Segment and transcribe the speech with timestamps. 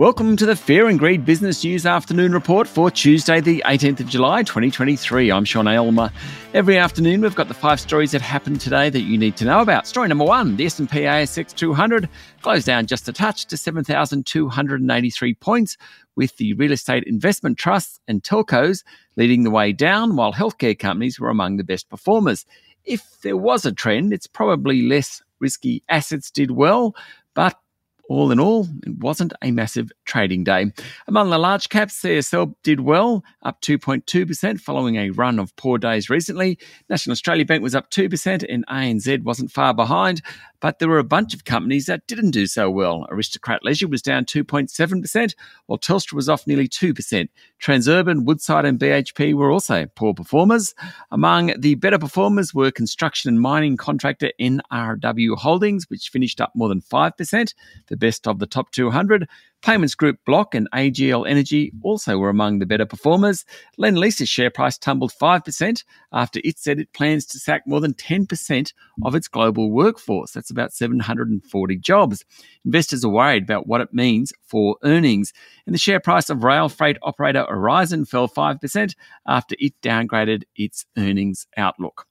[0.00, 4.08] Welcome to the Fear and Greed Business News Afternoon Report for Tuesday, the 18th of
[4.08, 5.30] July, 2023.
[5.30, 6.10] I'm Sean Aylmer.
[6.54, 9.60] Every afternoon, we've got the five stories that happened today that you need to know
[9.60, 9.86] about.
[9.86, 12.08] Story number one: the S&P ASX 200
[12.40, 15.76] closed down just a touch to 7,283 points,
[16.16, 18.82] with the real estate investment trusts and telcos
[19.16, 22.46] leading the way down, while healthcare companies were among the best performers.
[22.86, 26.96] If there was a trend, it's probably less risky assets did well,
[27.34, 27.58] but
[28.10, 30.72] all in all, it wasn't a massive trading day.
[31.06, 36.10] Among the large caps, CSL did well, up 2.2% following a run of poor days
[36.10, 36.58] recently.
[36.88, 40.22] National Australia Bank was up 2% and ANZ wasn't far behind,
[40.60, 43.06] but there were a bunch of companies that didn't do so well.
[43.10, 45.34] Aristocrat Leisure was down 2.7%,
[45.66, 47.28] while Telstra was off nearly 2%.
[47.60, 50.74] Transurban, Woodside, and BHP were also poor performers.
[51.10, 56.68] Among the better performers were construction and mining contractor NRW Holdings, which finished up more
[56.68, 57.54] than 5%.
[57.88, 59.28] The best of the top 200.
[59.62, 63.44] Payments Group Block and AGL Energy also were among the better performers.
[63.76, 68.72] Lendlease's share price tumbled 5% after it said it plans to sack more than 10%
[69.04, 70.32] of its global workforce.
[70.32, 72.24] That's about 740 jobs.
[72.64, 75.32] Investors are worried about what it means for earnings.
[75.66, 78.94] And the share price of rail freight operator Aurizon fell 5%
[79.26, 82.06] after it downgraded its earnings outlook.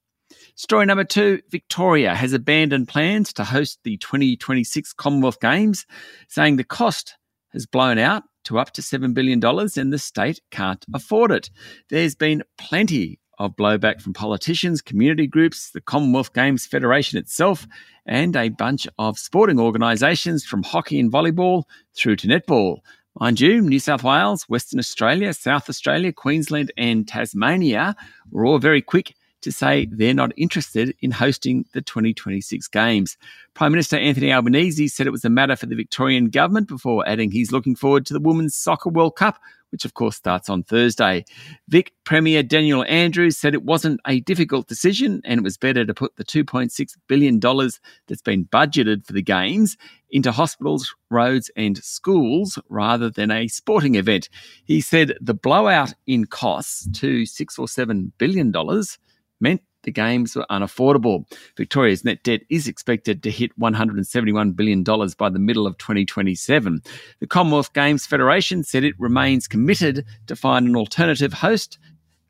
[0.54, 5.86] Story number two Victoria has abandoned plans to host the 2026 Commonwealth Games,
[6.28, 7.16] saying the cost
[7.52, 11.50] has blown out to up to $7 billion and the state can't afford it.
[11.88, 17.66] There's been plenty of blowback from politicians, community groups, the Commonwealth Games Federation itself,
[18.04, 22.78] and a bunch of sporting organisations from hockey and volleyball through to netball.
[23.18, 27.96] Mind you, New South Wales, Western Australia, South Australia, Queensland, and Tasmania
[28.30, 33.16] were all very quick to say they're not interested in hosting the 2026 Games.
[33.54, 37.30] Prime Minister Anthony Albanese said it was a matter for the Victorian government before adding
[37.30, 39.38] he's looking forward to the Women's Soccer World Cup,
[39.70, 41.24] which of course starts on Thursday.
[41.68, 45.94] Vic Premier Daniel Andrews said it wasn't a difficult decision and it was better to
[45.94, 49.76] put the $2.6 billion that's been budgeted for the Games
[50.10, 54.28] into hospitals, roads, and schools rather than a sporting event.
[54.64, 58.98] He said the blowout in costs to six or seven billion dollars
[59.40, 61.24] meant the games were unaffordable.
[61.56, 66.82] Victoria's net debt is expected to hit $171 billion by the middle of 2027.
[67.20, 71.78] The Commonwealth Games Federation said it remains committed to find an alternative host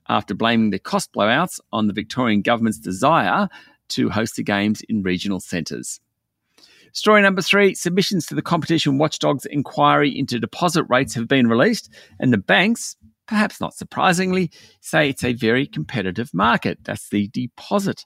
[0.09, 3.49] after blaming the cost blowouts on the Victorian government's desire
[3.88, 6.00] to host the Games in regional centres.
[6.93, 11.88] Story number three submissions to the Competition Watchdog's inquiry into deposit rates have been released,
[12.19, 12.97] and the banks
[13.30, 16.78] perhaps not surprisingly, say it's a very competitive market.
[16.82, 18.04] That's the deposit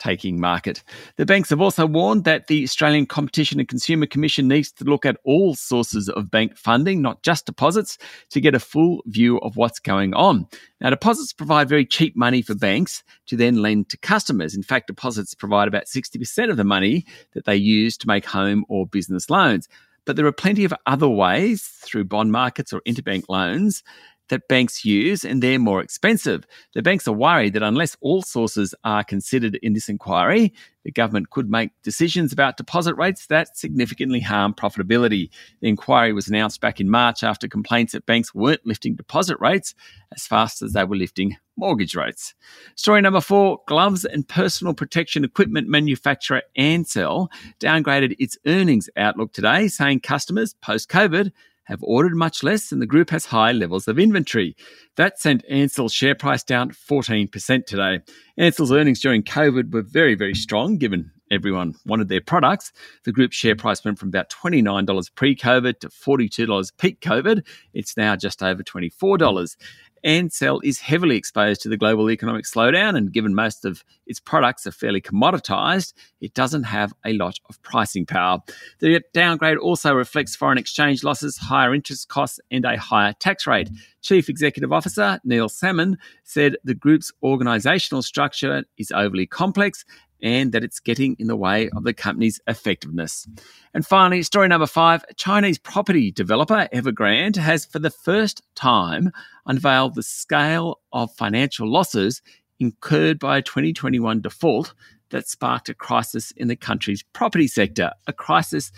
[0.00, 0.82] taking market.
[1.16, 5.06] The banks have also warned that the Australian Competition and Consumer Commission needs to look
[5.06, 7.98] at all sources of bank funding, not just deposits,
[8.30, 10.46] to get a full view of what's going on.
[10.80, 14.56] Now, deposits provide very cheap money for banks to then lend to customers.
[14.56, 18.64] In fact, deposits provide about 60% of the money that they use to make home
[18.68, 19.68] or business loans.
[20.04, 23.82] But there are plenty of other ways through bond markets or interbank loans
[24.28, 26.46] that banks use and they're more expensive.
[26.74, 30.52] The banks are worried that unless all sources are considered in this inquiry,
[30.84, 35.28] the government could make decisions about deposit rates that significantly harm profitability.
[35.60, 39.74] The inquiry was announced back in March after complaints that banks weren't lifting deposit rates
[40.14, 42.34] as fast as they were lifting mortgage rates.
[42.76, 47.28] Story number four gloves and personal protection equipment manufacturer Ansell
[47.60, 51.32] downgraded its earnings outlook today, saying customers post COVID
[51.68, 54.56] have ordered much less and the group has high levels of inventory.
[54.96, 58.00] That sent Ansell's share price down 14% today.
[58.38, 62.72] Ansell's earnings during COVID were very, very strong given everyone wanted their products.
[63.04, 67.46] The group's share price went from about $29 pre COVID to $42 peak COVID.
[67.74, 69.56] It's now just over $24.
[70.04, 74.66] Ansell is heavily exposed to the global economic slowdown, and given most of its products
[74.66, 78.38] are fairly commoditized, it doesn't have a lot of pricing power.
[78.80, 83.70] The downgrade also reflects foreign exchange losses, higher interest costs, and a higher tax rate.
[84.02, 89.84] Chief Executive Officer Neil Salmon said the group's organizational structure is overly complex
[90.22, 93.26] and that it's getting in the way of the company's effectiveness.
[93.74, 99.12] And finally, story number five Chinese property developer Evergrande has, for the first time,
[99.46, 102.22] unveiled the scale of financial losses
[102.60, 104.74] incurred by a 2021 default
[105.10, 108.72] that sparked a crisis in the country's property sector, a crisis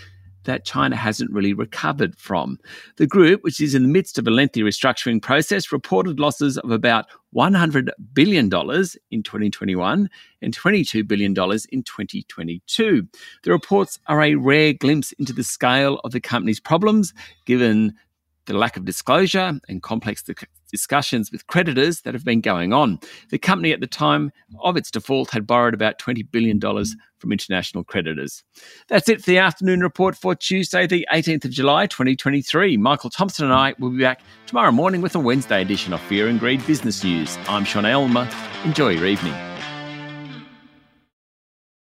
[0.45, 2.59] that China hasn't really recovered from.
[2.97, 6.71] The group, which is in the midst of a lengthy restructuring process, reported losses of
[6.71, 10.11] about $100 billion in 2021
[10.43, 13.09] and $22 billion in 2022.
[13.43, 17.15] The reports are a rare glimpse into the scale of the company's problems,
[17.47, 17.95] given
[18.47, 20.23] the lack of disclosure and complex
[20.71, 22.99] discussions with creditors that have been going on.
[23.31, 27.85] The company at the time of its default had borrowed about $20 billion from international
[27.85, 28.43] creditors.
[28.89, 32.77] That's it for the afternoon report for Tuesday, the 18th of July, 2023.
[32.77, 36.29] Michael Thompson and I will be back tomorrow morning with a Wednesday edition of Fear
[36.29, 37.37] and Greed Business News.
[37.49, 38.29] I'm Sean Aylmer.
[38.65, 39.50] Enjoy your evening.